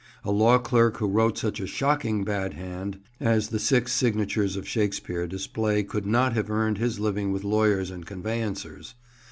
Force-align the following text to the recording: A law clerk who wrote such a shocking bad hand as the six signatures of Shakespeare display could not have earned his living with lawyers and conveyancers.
A 0.23 0.31
law 0.31 0.57
clerk 0.57 0.97
who 0.97 1.05
wrote 1.07 1.37
such 1.37 1.59
a 1.59 1.67
shocking 1.67 2.23
bad 2.23 2.55
hand 2.55 2.97
as 3.19 3.49
the 3.49 3.59
six 3.59 3.91
signatures 3.93 4.55
of 4.55 4.67
Shakespeare 4.67 5.27
display 5.27 5.83
could 5.83 6.07
not 6.07 6.33
have 6.33 6.49
earned 6.49 6.79
his 6.79 6.99
living 6.99 7.31
with 7.31 7.43
lawyers 7.43 7.91
and 7.91 8.03
conveyancers. 8.03 8.95